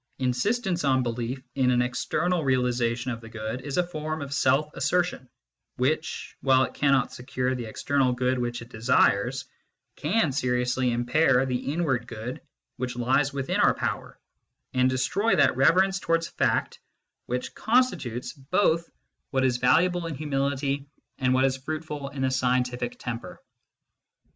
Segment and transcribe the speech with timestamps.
[0.17, 4.73] Insistence on belief in an external realisation of the good is a form of self
[4.73, 5.29] assertion,
[5.75, 9.45] which, while it cannot secure the external good which it desires,
[9.95, 12.41] can seriously impair the L> ward good
[12.77, 14.19] which lies within our power,
[14.73, 16.79] and destroy that reverence towards fact
[17.27, 18.89] which constitutes both
[19.29, 20.89] what is 32 MYSTICISM AND LOGIC valuable in humility
[21.19, 23.39] and what is fruitful in the scientific temper.